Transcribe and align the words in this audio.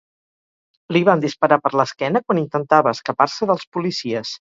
Li 0.95 1.01
van 1.09 1.19
disparar 1.25 1.59
per 1.65 1.71
l’esquena 1.79 2.21
quan 2.23 2.39
intentava 2.43 2.95
escapar-se 2.99 3.49
dels 3.53 3.67
policies. 3.77 4.33